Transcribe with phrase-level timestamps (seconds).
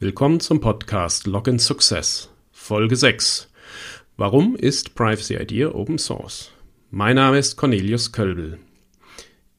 [0.00, 3.48] Willkommen zum Podcast Login Success, Folge 6.
[4.16, 6.52] Warum ist Privacy Idea Open Source?
[6.92, 8.60] Mein Name ist Cornelius Kölbel.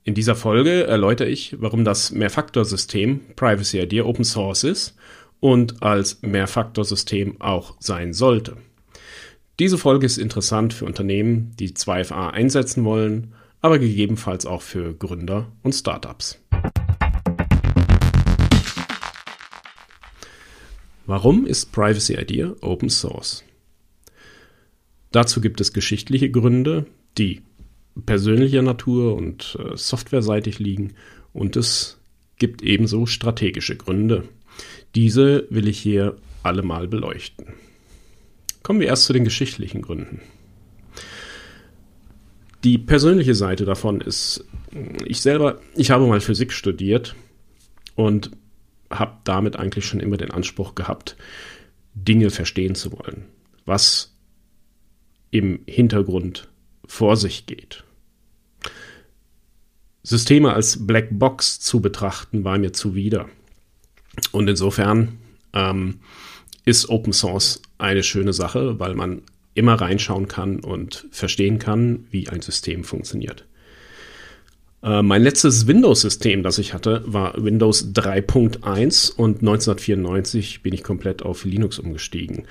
[0.06, 4.96] In dieser Folge erläutere ich, warum das Mehrfaktorsystem Privacy Idea Open Source ist
[5.42, 8.56] und als Mehrfaktorsystem auch sein sollte.
[9.60, 15.52] Diese Folge ist interessant für Unternehmen, die 2FA einsetzen wollen, aber gegebenenfalls auch für Gründer
[15.64, 16.40] und Startups.
[21.10, 23.44] Warum ist Privacy Idea Open Source?
[25.12, 26.86] Dazu gibt es geschichtliche Gründe,
[27.18, 27.42] die
[28.06, 30.94] persönlicher Natur und äh, softwareseitig liegen
[31.34, 32.00] und es
[32.38, 34.30] gibt ebenso strategische Gründe.
[34.94, 37.48] Diese will ich hier alle mal beleuchten.
[38.62, 40.22] Kommen wir erst zu den geschichtlichen Gründen.
[42.64, 44.46] Die persönliche Seite davon ist,
[45.08, 47.16] ich selber, ich habe mal Physik studiert
[47.96, 48.30] und
[48.92, 51.16] habe damit eigentlich schon immer den Anspruch gehabt,
[51.94, 53.26] Dinge verstehen zu wollen,
[53.66, 54.16] was
[55.32, 56.50] im Hintergrund
[56.86, 57.84] vor sich geht.
[60.04, 63.30] Systeme als Black Box zu betrachten, war mir zuwider.
[64.32, 65.20] Und insofern
[65.54, 66.00] ähm,
[66.66, 69.22] ist Open Source eine schöne Sache, weil man
[69.54, 73.46] immer reinschauen kann und verstehen kann, wie ein System funktioniert.
[74.82, 81.22] Äh, mein letztes Windows-System, das ich hatte, war Windows 3.1 und 1994 bin ich komplett
[81.22, 82.46] auf Linux umgestiegen.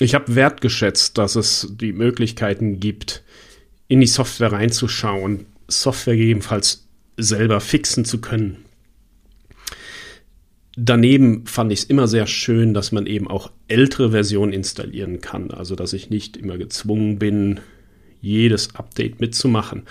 [0.00, 3.22] Ich habe wertgeschätzt, dass es die Möglichkeiten gibt,
[3.88, 8.64] in die Software reinzuschauen, Software gegebenenfalls selber fixen zu können.
[10.76, 15.50] Daneben fand ich es immer sehr schön, dass man eben auch ältere Versionen installieren kann.
[15.50, 17.60] Also, dass ich nicht immer gezwungen bin,
[18.22, 19.82] jedes Update mitzumachen.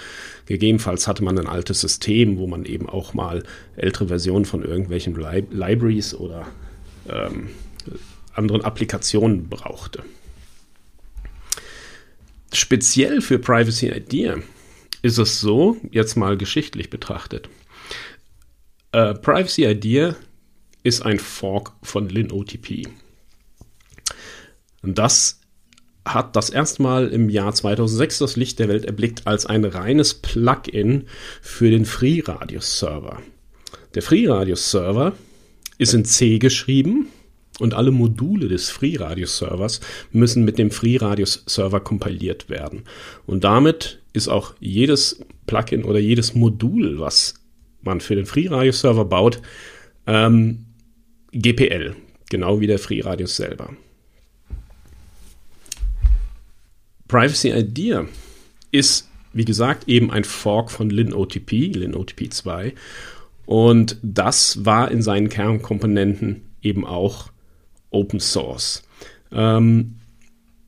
[0.48, 3.44] Gegebenenfalls hatte man ein altes System, wo man eben auch mal
[3.76, 6.48] ältere Versionen von irgendwelchen Li Libraries oder
[7.08, 7.50] ähm,
[8.34, 10.04] anderen Applikationen brauchte.
[12.54, 14.38] Speziell für Privacy Idea
[15.02, 17.50] ist es so, jetzt mal geschichtlich betrachtet.
[18.94, 20.16] Äh, Privacy Idea
[20.84, 22.88] ist ein Fork von LinOTP.
[24.82, 25.41] Und das
[26.06, 31.06] hat das erstmal im Jahr 2006 das Licht der Welt erblickt als ein reines Plugin
[31.42, 33.22] für den FreeRadius Server.
[33.94, 35.14] Der FreeRadius Server
[35.78, 37.08] ist in C geschrieben
[37.60, 39.82] und alle Module des FreeRadius Servers
[40.12, 42.84] müssen mit dem FreeRadius Server kompiliert werden.
[43.28, 47.36] Und damit ist auch jedes Plugin oder jedes Modul, was
[47.82, 49.42] man für den FreeRadius Server baut,
[50.08, 50.66] ähm,
[51.32, 51.96] GPL,
[52.30, 53.76] genau wie der FreeRadius selber.
[57.12, 58.06] Privacy Idea
[58.72, 62.74] ist, wie gesagt, eben ein Fork von LinOTP, LinOTP 2.
[63.46, 67.30] Und das war in seinen Kernkomponenten eben auch
[67.90, 68.84] Open Source.
[69.30, 69.96] Ähm,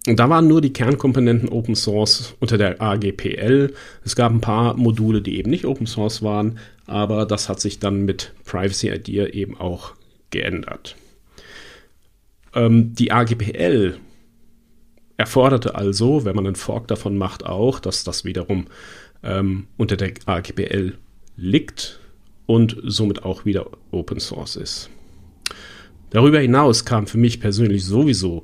[0.06, 3.74] und da waren nur die Kernkomponenten Open Source unter der AGPL.
[4.04, 7.80] Es gab ein paar Module, die eben nicht Open Source waren, aber das hat sich
[7.80, 9.94] dann mit Privacy Idea eben auch
[10.30, 10.98] geändert.
[12.54, 13.98] Ähm, die AGPL
[15.24, 18.66] erforderte also, wenn man einen Fork davon macht, auch, dass das wiederum
[19.24, 20.98] ähm, unter der AGPL
[21.38, 22.02] liegt
[22.46, 24.90] und somit auch wieder Open Source ist.
[26.10, 28.44] Darüber hinaus kam für mich persönlich sowieso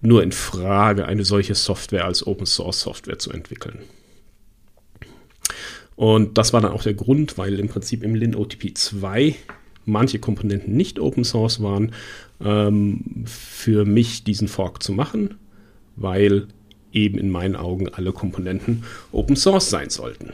[0.00, 3.80] nur in Frage, eine solche Software als Open Source Software zu entwickeln.
[5.96, 9.34] Und das war dann auch der Grund, weil im Prinzip im LinOTP 2
[9.86, 11.92] manche Komponenten nicht Open Source waren,
[12.40, 15.34] ähm, für mich diesen Fork zu machen
[16.00, 16.48] weil
[16.92, 20.32] eben in meinen Augen alle Komponenten Open Source sein sollten.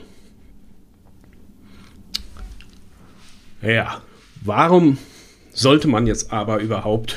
[3.60, 4.02] Ja,
[4.42, 4.96] warum
[5.52, 7.16] sollte man jetzt aber überhaupt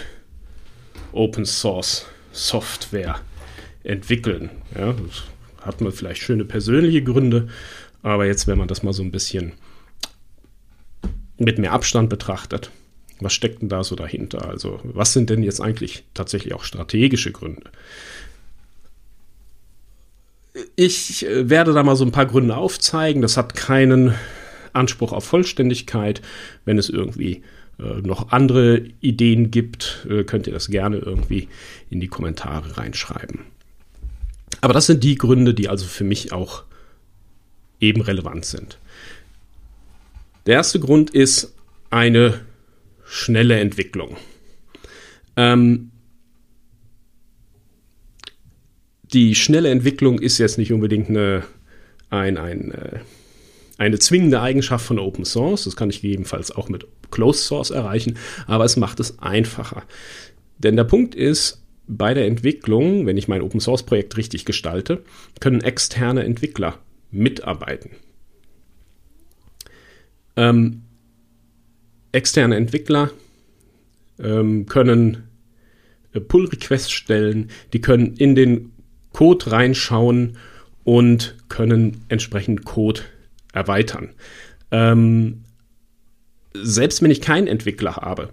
[1.12, 3.20] Open Source Software
[3.84, 4.50] entwickeln?
[4.76, 5.24] Ja, das
[5.62, 7.50] hat man vielleicht schöne persönliche Gründe,
[8.02, 9.54] aber jetzt, wenn man das mal so ein bisschen
[11.38, 12.72] mit mehr Abstand betrachtet,
[13.20, 14.48] was steckt denn da so dahinter?
[14.48, 17.69] Also, was sind denn jetzt eigentlich tatsächlich auch strategische Gründe?
[20.75, 23.21] Ich äh, werde da mal so ein paar Gründe aufzeigen.
[23.21, 24.13] Das hat keinen
[24.73, 26.21] Anspruch auf Vollständigkeit.
[26.65, 27.44] Wenn es irgendwie
[27.79, 31.47] äh, noch andere Ideen gibt, äh, könnt ihr das gerne irgendwie
[31.89, 33.41] in die Kommentare reinschreiben.
[34.61, 36.63] Aber das sind die Gründe, die also für mich auch
[37.79, 38.77] eben relevant sind.
[40.45, 41.53] Der erste Grund ist
[41.89, 42.41] eine
[43.06, 44.17] schnelle Entwicklung.
[45.35, 45.88] Ähm,
[49.13, 51.44] die schnelle Entwicklung ist jetzt nicht unbedingt eine,
[52.09, 53.00] ein, ein, äh,
[53.77, 55.63] eine zwingende Eigenschaft von Open Source.
[55.63, 59.83] Das kann ich gegebenenfalls auch mit Closed Source erreichen, aber es macht es einfacher.
[60.57, 65.03] Denn der Punkt ist, bei der Entwicklung, wenn ich mein Open Source Projekt richtig gestalte,
[65.39, 66.77] können externe Entwickler
[67.09, 67.91] mitarbeiten.
[70.35, 70.83] Ähm,
[72.11, 73.09] externe Entwickler
[74.19, 75.29] ähm, können
[76.13, 78.71] äh, Pull-Requests stellen, die können in den
[79.19, 80.38] Code reinschauen
[80.86, 83.01] und können entsprechend Code
[83.51, 84.13] erweitern.
[84.71, 85.44] Ähm,
[86.54, 88.30] selbst wenn ich keinen Entwickler habe,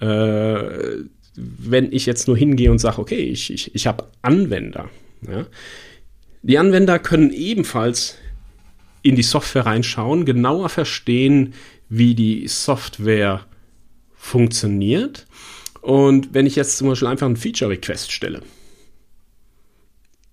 [0.00, 1.04] äh,
[1.36, 4.90] wenn ich jetzt nur hingehe und sage, okay, ich, ich, ich habe Anwender.
[5.22, 5.46] Ja?
[6.42, 8.16] Die Anwender können ebenfalls
[9.02, 11.54] in die Software reinschauen, genauer verstehen,
[11.88, 13.46] wie die Software
[14.16, 15.26] funktioniert.
[15.80, 18.42] Und wenn ich jetzt zum Beispiel einfach einen Feature-Request stelle,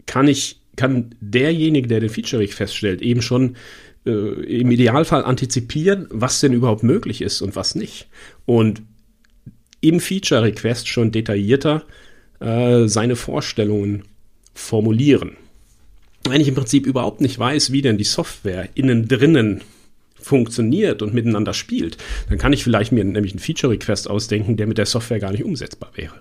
[0.05, 3.55] kann ich, kann derjenige, der den Feature-Request stellt, eben schon
[4.05, 8.07] äh, im Idealfall antizipieren, was denn überhaupt möglich ist und was nicht.
[8.45, 8.81] Und
[9.81, 11.83] im Feature Request schon detaillierter
[12.39, 14.03] äh, seine Vorstellungen
[14.53, 15.37] formulieren.
[16.27, 19.61] Wenn ich im Prinzip überhaupt nicht weiß, wie denn die Software innen drinnen
[20.19, 21.97] funktioniert und miteinander spielt,
[22.29, 25.31] dann kann ich vielleicht mir nämlich einen Feature Request ausdenken, der mit der Software gar
[25.31, 26.15] nicht umsetzbar wäre.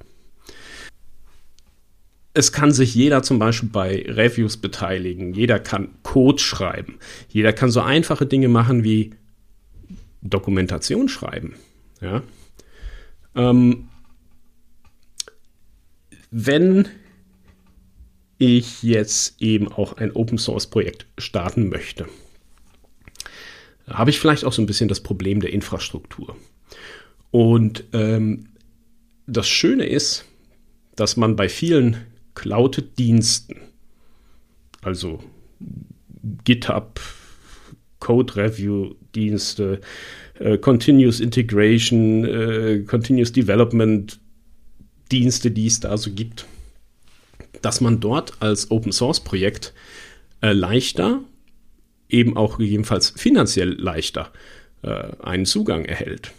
[2.36, 6.98] Es kann sich jeder zum Beispiel bei Reviews beteiligen, jeder kann Code schreiben,
[7.28, 9.14] jeder kann so einfache Dinge machen wie
[10.20, 11.54] Dokumentation schreiben.
[12.00, 12.22] Ja?
[13.36, 13.88] Ähm,
[16.30, 16.88] wenn
[18.38, 22.06] ich jetzt eben auch ein Open Source Projekt starten möchte,
[23.88, 26.36] habe ich vielleicht auch so ein bisschen das Problem der Infrastruktur.
[27.30, 28.48] Und ähm,
[29.26, 30.24] das Schöne ist,
[30.96, 31.98] dass man bei vielen
[32.34, 33.56] Cloud-Diensten,
[34.82, 35.22] also
[36.44, 37.00] GitHub,
[38.00, 39.80] Code Review Dienste,
[40.38, 44.18] äh, Continuous Integration, äh, Continuous Development
[45.10, 46.46] Dienste, die es da so gibt,
[47.62, 49.72] dass man dort als Open Source Projekt
[50.42, 51.22] äh, leichter,
[52.08, 54.32] eben auch gegebenenfalls finanziell leichter
[54.82, 56.32] äh, einen Zugang erhält.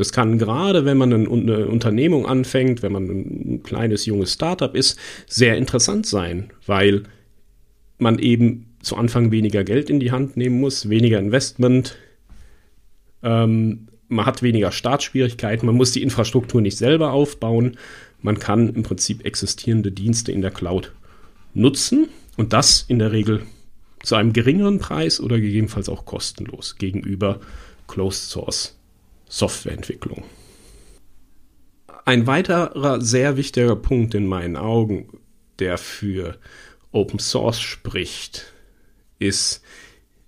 [0.00, 4.98] Das kann gerade, wenn man eine Unternehmung anfängt, wenn man ein kleines, junges Startup ist,
[5.26, 7.02] sehr interessant sein, weil
[7.98, 11.98] man eben zu Anfang weniger Geld in die Hand nehmen muss, weniger Investment,
[13.22, 17.76] ähm, man hat weniger Startschwierigkeiten, man muss die Infrastruktur nicht selber aufbauen.
[18.22, 20.92] Man kann im Prinzip existierende Dienste in der Cloud
[21.52, 22.08] nutzen
[22.38, 23.42] und das in der Regel
[24.02, 27.38] zu einem geringeren Preis oder gegebenenfalls auch kostenlos gegenüber
[27.86, 28.79] Closed Source
[29.30, 30.24] Softwareentwicklung.
[32.04, 35.20] Ein weiterer sehr wichtiger Punkt in meinen Augen,
[35.58, 36.36] der für
[36.92, 38.52] Open Source spricht,
[39.18, 39.62] ist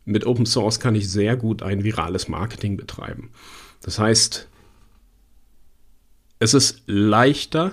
[0.05, 3.31] mit Open Source kann ich sehr gut ein virales Marketing betreiben.
[3.83, 4.49] Das heißt,
[6.39, 7.73] es ist leichter,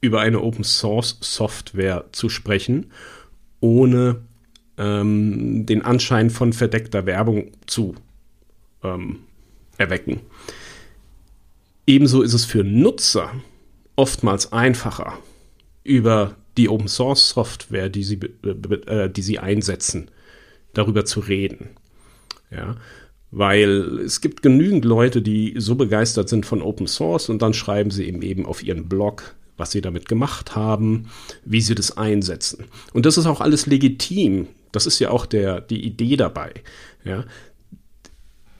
[0.00, 2.92] über eine Open Source Software zu sprechen,
[3.60, 4.22] ohne
[4.76, 7.96] ähm, den Anschein von verdeckter Werbung zu
[8.82, 9.24] ähm,
[9.78, 10.20] erwecken.
[11.86, 13.32] Ebenso ist es für Nutzer
[13.96, 15.18] oftmals einfacher,
[15.84, 18.20] über die Open Source Software, die sie,
[18.86, 20.10] äh, die sie einsetzen,
[20.74, 21.70] darüber zu reden.
[22.50, 22.76] Ja,
[23.30, 27.90] weil es gibt genügend Leute, die so begeistert sind von Open Source und dann schreiben
[27.90, 31.10] sie eben eben auf ihren Blog, was sie damit gemacht haben,
[31.44, 32.66] wie sie das einsetzen.
[32.92, 34.48] Und das ist auch alles legitim.
[34.72, 36.52] Das ist ja auch der, die Idee dabei.
[37.04, 37.24] Ja.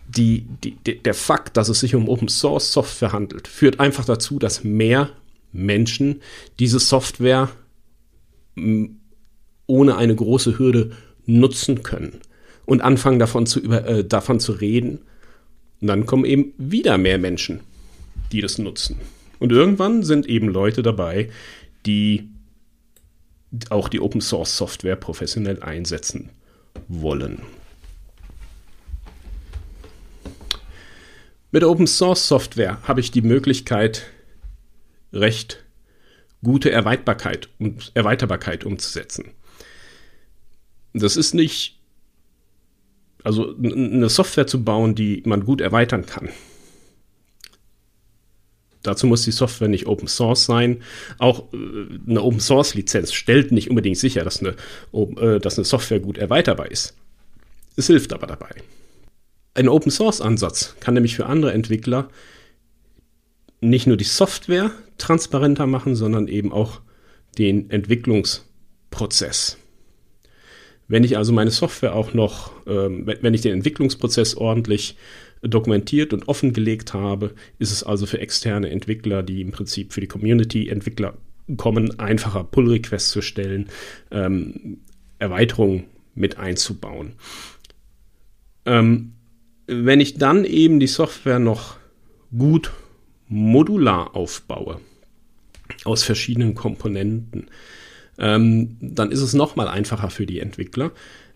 [0.09, 4.39] Die, die, der Fakt, dass es sich um Open Source Software handelt, führt einfach dazu,
[4.39, 5.11] dass mehr
[5.53, 6.23] Menschen
[6.59, 7.51] diese Software
[9.67, 10.93] ohne eine große Hürde
[11.27, 12.21] nutzen können
[12.65, 15.01] und anfangen davon zu, über, äh, davon zu reden.
[15.81, 17.61] Und dann kommen eben wieder mehr Menschen,
[18.33, 18.97] die das nutzen.
[19.39, 21.31] Und irgendwann sind eben Leute dabei,
[21.87, 22.29] die
[23.71, 26.31] auch die Open Source Software professionell einsetzen
[26.89, 27.41] wollen.
[31.51, 34.07] Mit Open Source Software habe ich die Möglichkeit,
[35.13, 35.65] recht
[36.43, 39.31] gute Erweiterbarkeit und Erweiterbarkeit umzusetzen.
[40.93, 41.81] Das ist nicht,
[43.25, 46.29] also eine Software zu bauen, die man gut erweitern kann.
[48.83, 50.83] Dazu muss die Software nicht Open Source sein.
[51.19, 51.57] Auch äh,
[52.09, 54.55] eine Open Source Lizenz stellt nicht unbedingt sicher, dass eine,
[54.93, 56.95] äh, dass eine Software gut erweiterbar ist.
[57.77, 58.51] Es hilft aber dabei.
[59.59, 62.11] Ein Open Source Ansatz kann nämlich für andere Entwickler
[63.61, 66.81] nicht nur die Software transparenter machen, sondern eben auch
[67.39, 69.59] den Entwicklungsprozess.
[70.87, 74.97] Wenn ich also meine Software auch noch, ähm, wenn ich den Entwicklungsprozess ordentlich
[75.43, 80.07] dokumentiert und offengelegt habe, ist es also für externe Entwickler, die im Prinzip für die
[80.07, 81.15] Community-Entwickler
[81.57, 83.71] kommen, einfacher Pull-Requests zu stellen,
[84.13, 84.83] ähm,
[85.19, 87.15] Erweiterungen mit einzubauen.
[88.65, 89.15] Ähm,
[89.69, 91.77] wenn ich dann eben die Software noch
[92.37, 92.73] gut
[93.29, 94.81] modular aufbaue,
[95.85, 97.47] aus verschiedenen Komponenten,
[98.19, 100.91] ähm, dann ist es nochmal einfacher für die Entwickler.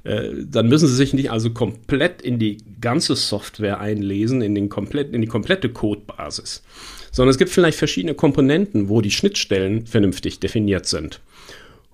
[0.04, 4.68] Äh, dann müssen sie sich nicht also komplett in die ganze Software einlesen, in, den
[4.68, 6.62] komplett, in die komplette Codebasis,
[7.12, 11.20] sondern es gibt vielleicht verschiedene Komponenten, wo die Schnittstellen vernünftig definiert sind.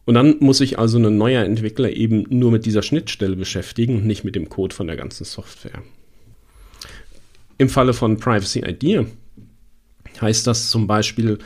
[0.07, 4.07] Und dann muss sich also ein neuer Entwickler eben nur mit dieser Schnittstelle beschäftigen und
[4.07, 5.83] nicht mit dem Code von der ganzen Software.
[7.59, 9.05] Im Falle von Privacy Idea
[10.21, 11.39] heißt das zum Beispiel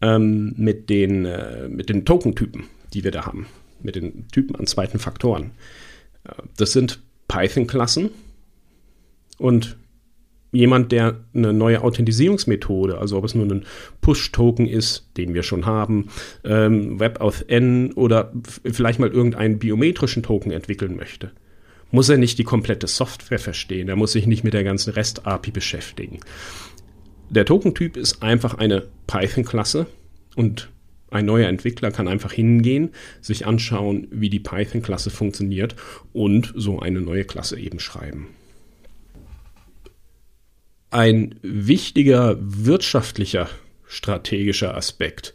[0.00, 3.46] ähm, mit den, äh, den Token-Typen, die wir da haben,
[3.82, 5.52] mit den Typen an zweiten Faktoren.
[6.24, 8.10] Äh, das sind Python-Klassen
[9.38, 9.76] und
[10.52, 13.64] jemand, der eine neue Authentisierungsmethode, also ob es nur ein
[14.00, 16.08] Push-Token ist, den wir schon haben,
[16.44, 18.32] ähm, WebAuthn oder
[18.64, 21.30] vielleicht mal irgendeinen biometrischen Token entwickeln möchte,
[21.90, 23.88] muss er nicht die komplette Software verstehen.
[23.88, 26.20] Er muss sich nicht mit der ganzen REST-API beschäftigen.
[27.30, 29.86] Der Tokentyp ist einfach eine Python-Klasse
[30.36, 30.68] und
[31.10, 35.74] ein neuer Entwickler kann einfach hingehen, sich anschauen, wie die Python-Klasse funktioniert
[36.12, 38.28] und so eine neue Klasse eben schreiben.
[40.90, 43.48] Ein wichtiger wirtschaftlicher
[43.86, 45.34] strategischer Aspekt,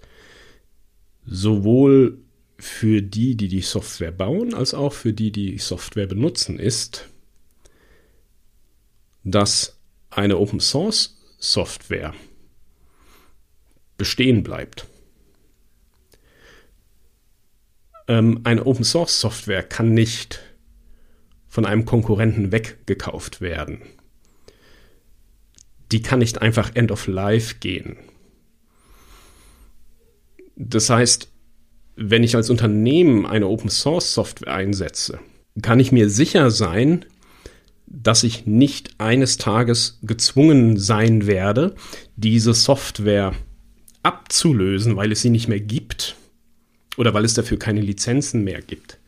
[1.25, 2.19] sowohl
[2.57, 7.09] für die, die die Software bauen, als auch für die, die Software benutzen, ist,
[9.23, 9.77] dass
[10.09, 12.13] eine Open Source Software
[13.97, 14.87] bestehen bleibt.
[18.07, 20.39] Ähm, eine Open Source Software kann nicht
[21.47, 23.81] von einem Konkurrenten weggekauft werden
[25.91, 27.97] die kann nicht einfach End of Life gehen.
[30.55, 31.31] Das heißt,
[31.95, 35.19] wenn ich als Unternehmen eine Open Source Software einsetze,
[35.61, 37.05] kann ich mir sicher sein,
[37.87, 41.75] dass ich nicht eines Tages gezwungen sein werde,
[42.15, 43.33] diese Software
[44.03, 46.15] abzulösen, weil es sie nicht mehr gibt
[46.97, 48.99] oder weil es dafür keine Lizenzen mehr gibt.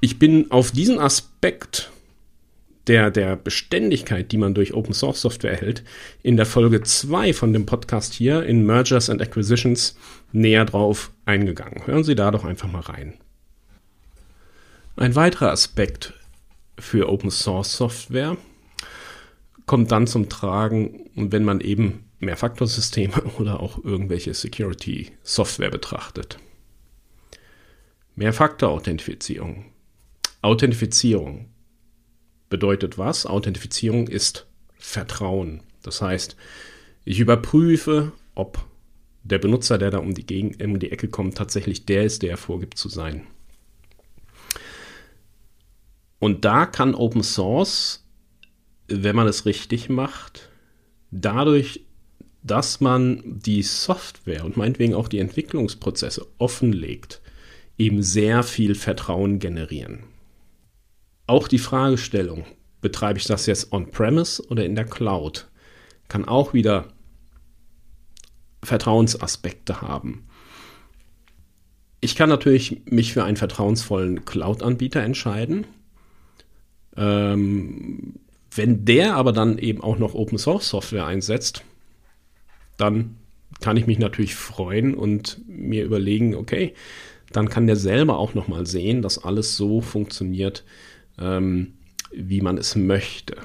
[0.00, 1.90] Ich bin auf diesen Aspekt
[2.86, 5.84] der, der Beständigkeit, die man durch Open Source Software erhält,
[6.22, 9.96] in der Folge 2 von dem Podcast hier in Mergers and Acquisitions
[10.32, 11.86] näher drauf eingegangen.
[11.86, 13.14] Hören Sie da doch einfach mal rein.
[14.96, 16.14] Ein weiterer Aspekt
[16.78, 18.36] für Open Source Software
[19.66, 26.38] kommt dann zum Tragen, wenn man eben Mehrfaktorsysteme oder auch irgendwelche Security Software betrachtet.
[28.16, 29.66] Mehrfaktor-Authentifizierung.
[30.42, 31.51] Authentifizierung
[32.52, 33.26] bedeutet was?
[33.26, 34.46] Authentifizierung ist
[34.78, 35.62] Vertrauen.
[35.82, 36.36] Das heißt,
[37.04, 38.64] ich überprüfe, ob
[39.24, 42.30] der Benutzer, der da um die, Gegend, um die Ecke kommt, tatsächlich der ist, der
[42.30, 43.26] er vorgibt zu sein.
[46.18, 48.04] Und da kann Open Source,
[48.86, 50.50] wenn man es richtig macht,
[51.10, 51.84] dadurch,
[52.42, 57.22] dass man die Software und meinetwegen auch die Entwicklungsprozesse offenlegt,
[57.78, 60.11] eben sehr viel Vertrauen generieren.
[61.26, 62.44] Auch die Fragestellung,
[62.80, 65.48] betreibe ich das jetzt on-premise oder in der Cloud,
[66.08, 66.88] kann auch wieder
[68.62, 70.26] Vertrauensaspekte haben.
[72.00, 75.66] Ich kann natürlich mich für einen vertrauensvollen Cloud-Anbieter entscheiden.
[76.96, 78.14] Ähm,
[78.54, 81.64] wenn der aber dann eben auch noch Open Source Software einsetzt,
[82.76, 83.16] dann
[83.60, 86.74] kann ich mich natürlich freuen und mir überlegen, okay,
[87.30, 90.64] dann kann der selber auch noch mal sehen, dass alles so funktioniert,
[91.18, 91.74] ähm,
[92.12, 93.36] wie man es möchte.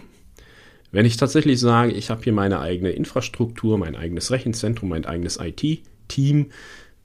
[0.91, 5.37] Wenn ich tatsächlich sage, ich habe hier meine eigene Infrastruktur, mein eigenes Rechenzentrum, mein eigenes
[5.39, 6.51] IT-Team,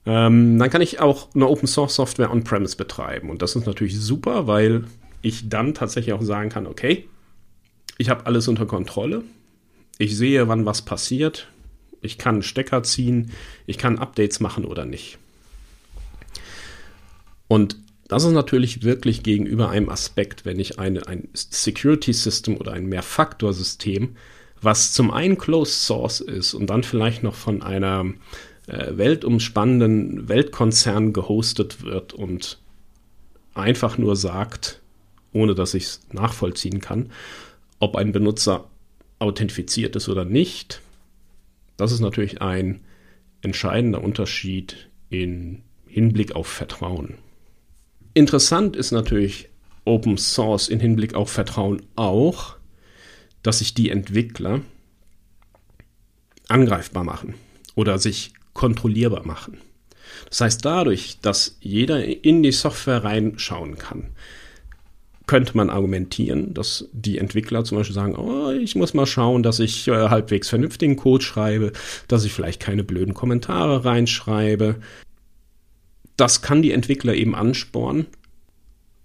[0.06, 3.30] ähm, dann kann ich auch eine Open Source Software on-premise betreiben.
[3.30, 4.84] Und das ist natürlich super, weil
[5.20, 7.08] ich dann tatsächlich auch sagen kann, okay,
[7.98, 9.22] ich habe alles unter Kontrolle.
[9.98, 11.48] Ich sehe, wann was passiert.
[12.00, 13.30] Ich kann Stecker ziehen.
[13.66, 15.18] Ich kann Updates machen oder nicht.
[17.46, 17.76] Und
[18.12, 22.84] das ist natürlich wirklich gegenüber einem Aspekt, wenn ich eine, ein Security System oder ein
[22.84, 24.16] Mehrfaktorsystem,
[24.60, 28.04] was zum einen Closed Source ist und dann vielleicht noch von einer
[28.66, 32.58] äh, weltumspannenden Weltkonzern gehostet wird und
[33.54, 34.82] einfach nur sagt,
[35.32, 37.12] ohne dass ich es nachvollziehen kann,
[37.78, 38.68] ob ein Benutzer
[39.20, 40.82] authentifiziert ist oder nicht.
[41.78, 42.80] Das ist natürlich ein
[43.40, 47.14] entscheidender Unterschied in Hinblick auf Vertrauen.
[48.14, 49.48] Interessant ist natürlich
[49.84, 52.56] Open Source in Hinblick auf Vertrauen auch,
[53.42, 54.60] dass sich die Entwickler
[56.48, 57.34] angreifbar machen
[57.74, 59.58] oder sich kontrollierbar machen.
[60.28, 64.10] Das heißt, dadurch, dass jeder in die Software reinschauen kann,
[65.26, 69.60] könnte man argumentieren, dass die Entwickler zum Beispiel sagen, oh, ich muss mal schauen, dass
[69.60, 71.72] ich äh, halbwegs vernünftigen Code schreibe,
[72.08, 74.76] dass ich vielleicht keine blöden Kommentare reinschreibe.
[76.16, 78.06] Das kann die Entwickler eben anspornen,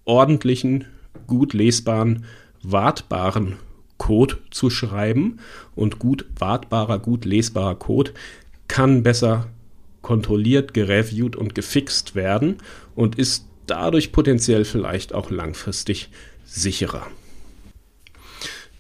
[0.06, 0.86] ordentlichen,
[1.26, 2.26] gut lesbaren,
[2.64, 3.58] wartbaren
[3.98, 5.40] Code zu schreiben.
[5.76, 8.12] Und gut wartbarer, gut lesbarer Code
[8.68, 9.48] kann besser
[10.02, 12.58] kontrolliert, gereviewt und gefixt werden
[12.96, 16.10] und ist dadurch potenziell vielleicht auch langfristig
[16.46, 17.08] sicherer.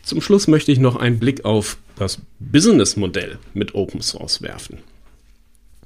[0.03, 4.77] Zum Schluss möchte ich noch einen Blick auf das Businessmodell mit Open Source werfen.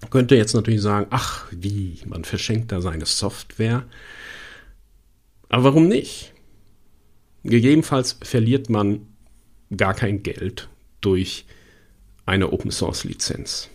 [0.10, 3.86] Könnte jetzt natürlich sagen, ach wie, man verschenkt da seine Software.
[5.50, 6.34] Aber warum nicht?
[7.44, 9.08] Gegebenenfalls verliert man
[9.76, 10.70] gar kein Geld
[11.02, 11.46] durch
[12.26, 13.70] eine Open Source Lizenz.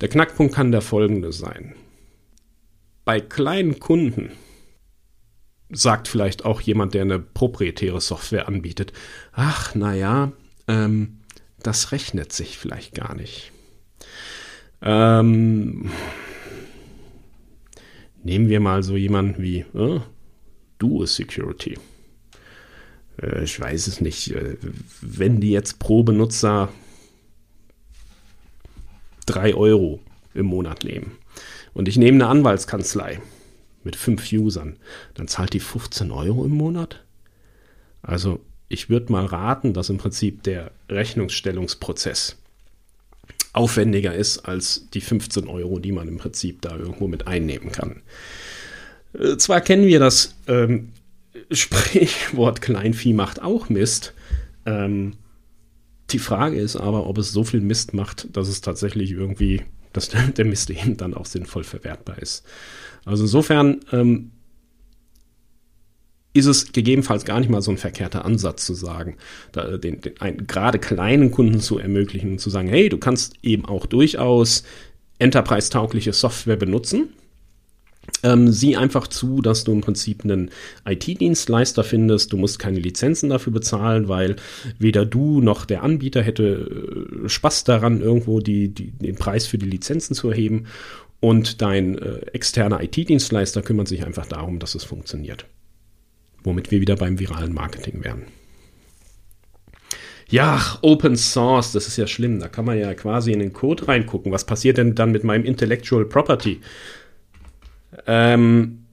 [0.00, 1.74] Der Knackpunkt kann der folgende sein.
[3.04, 4.32] Bei kleinen Kunden
[5.70, 8.92] sagt vielleicht auch jemand, der eine proprietäre Software anbietet,
[9.32, 10.32] ach, naja,
[10.68, 11.20] ähm,
[11.62, 13.52] das rechnet sich vielleicht gar nicht.
[14.86, 15.90] Ähm,
[18.22, 20.00] nehmen wir mal so jemanden wie äh,
[20.78, 21.78] Duo Security.
[23.20, 24.32] Äh, ich weiß es nicht.
[24.32, 24.58] Äh,
[25.00, 26.68] wenn die jetzt pro Benutzer
[29.24, 30.00] 3 Euro
[30.34, 31.12] im Monat nehmen
[31.72, 33.22] und ich nehme eine Anwaltskanzlei
[33.84, 34.78] mit fünf Usern,
[35.14, 37.02] dann zahlt die 15 Euro im Monat.
[38.02, 42.36] Also ich würde mal raten, dass im Prinzip der Rechnungsstellungsprozess
[43.54, 48.02] aufwendiger ist als die 15 Euro, die man im Prinzip da irgendwo mit einnehmen kann.
[49.18, 50.90] Äh, zwar kennen wir das ähm,
[51.50, 54.12] Sprichwort Kleinvieh macht auch Mist.
[54.66, 55.14] Ähm,
[56.10, 60.10] die Frage ist aber, ob es so viel Mist macht, dass es tatsächlich irgendwie, dass
[60.36, 62.44] der Mist eben dann auch sinnvoll verwertbar ist.
[63.04, 64.32] Also insofern ähm,
[66.34, 69.16] ist es gegebenenfalls gar nicht mal so ein verkehrter Ansatz zu sagen,
[69.52, 73.34] da, den, den einen, gerade kleinen Kunden zu ermöglichen und zu sagen, hey, du kannst
[73.42, 74.64] eben auch durchaus
[75.18, 77.08] enterprise-taugliche Software benutzen
[78.22, 80.50] ähm, sieh einfach zu, dass du im Prinzip einen
[80.86, 82.32] IT-Dienstleister findest.
[82.32, 84.36] Du musst keine Lizenzen dafür bezahlen, weil
[84.78, 89.58] weder du noch der Anbieter hätte äh, Spaß daran, irgendwo die, die, den Preis für
[89.58, 90.66] die Lizenzen zu erheben.
[91.20, 95.46] Und dein äh, externer IT-Dienstleister kümmert sich einfach darum, dass es funktioniert.
[96.44, 98.22] Womit wir wieder beim viralen Marketing wären.
[100.28, 102.40] Ja, Open Source, das ist ja schlimm.
[102.40, 104.32] Da kann man ja quasi in den Code reingucken.
[104.32, 106.60] Was passiert denn dann mit meinem Intellectual Property?
[108.06, 108.84] Ähm,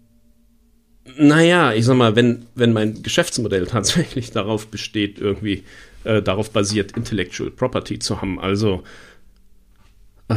[1.18, 5.64] naja, ich sag mal, wenn, wenn mein Geschäftsmodell tatsächlich darauf besteht, irgendwie
[6.04, 8.84] äh, darauf basiert, Intellectual Property zu haben, also
[10.30, 10.36] äh,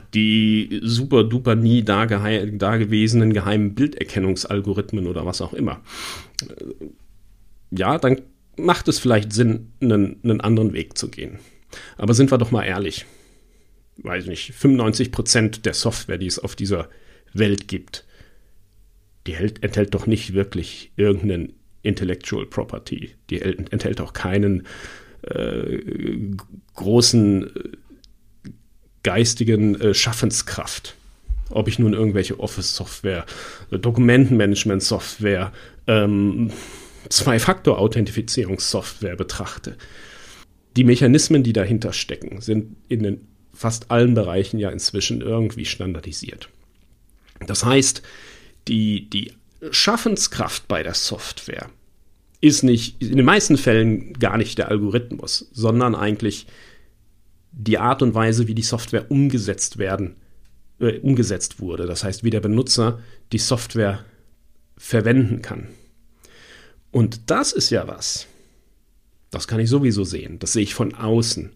[0.00, 5.80] die super duper nie dagewesenen geheimen Bilderkennungsalgorithmen oder was auch immer.
[7.70, 8.22] Ja, dann
[8.56, 11.38] macht es vielleicht Sinn, einen, einen anderen Weg zu gehen.
[11.96, 13.04] Aber sind wir doch mal ehrlich.
[13.98, 16.88] Weiß nicht, 95% der Software, die es auf dieser
[17.32, 18.04] Welt gibt,
[19.26, 23.14] die hält, enthält doch nicht wirklich irgendeinen Intellectual Property.
[23.30, 24.66] Die enthält auch keinen
[25.22, 25.80] äh,
[26.74, 27.70] großen äh,
[29.04, 30.96] geistigen äh, Schaffenskraft.
[31.50, 33.24] Ob ich nun irgendwelche Office-Software,
[33.70, 35.52] äh, Dokumentenmanagement-Software,
[35.86, 36.50] ähm,
[37.08, 39.76] Zwei-Faktor-Authentifizierungssoftware betrachte.
[40.76, 46.48] Die Mechanismen, die dahinter stecken, sind in den fast allen Bereichen ja inzwischen irgendwie standardisiert.
[47.46, 48.02] Das heißt,
[48.66, 49.32] die, die
[49.70, 51.68] Schaffenskraft bei der Software
[52.40, 56.46] ist nicht, in den meisten Fällen gar nicht der Algorithmus, sondern eigentlich
[57.56, 60.16] die Art und Weise, wie die Software umgesetzt werden,
[60.80, 61.86] äh, umgesetzt wurde.
[61.86, 63.00] Das heißt, wie der Benutzer
[63.32, 64.04] die Software
[64.76, 65.68] verwenden kann.
[66.90, 68.26] Und das ist ja was.
[69.30, 70.38] Das kann ich sowieso sehen.
[70.38, 71.52] Das sehe ich von außen.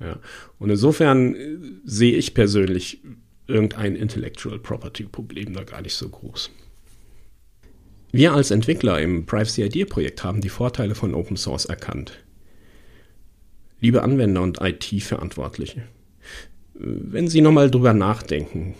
[0.00, 0.18] Ja.
[0.58, 3.00] Und insofern äh, sehe ich persönlich
[3.46, 6.50] irgendein Intellectual Property Problem da gar nicht so groß.
[8.10, 12.24] Wir als Entwickler im Privacy Idea Projekt haben die Vorteile von Open Source erkannt.
[13.80, 15.82] Liebe Anwender und IT-Verantwortliche,
[16.74, 18.74] wenn Sie nochmal drüber nachdenken,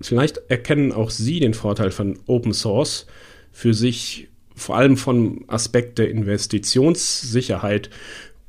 [0.00, 3.06] vielleicht erkennen auch Sie den Vorteil von Open Source
[3.52, 7.90] für sich vor allem vom Aspekt der Investitionssicherheit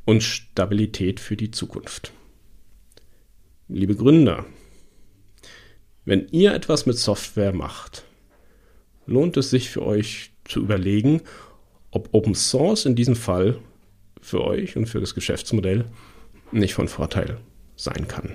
[0.05, 2.13] und Stabilität für die Zukunft.
[3.67, 4.45] Liebe Gründer,
[6.05, 8.05] wenn ihr etwas mit Software macht,
[9.05, 11.21] lohnt es sich für euch zu überlegen,
[11.91, 13.59] ob Open Source in diesem Fall
[14.27, 15.85] für euch und für das Geschäftsmodell
[16.51, 17.37] nicht von Vorteil
[17.77, 18.31] sein kann.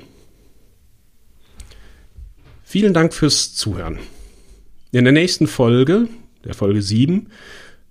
[2.62, 3.98] Vielen Dank fürs Zuhören.
[4.90, 6.08] In der nächsten Folge,
[6.44, 7.28] der Folge 7,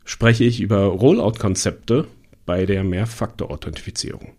[0.03, 2.07] spreche ich über Rollout-Konzepte
[2.45, 4.33] bei der Mehrfaktor-Authentifizierung.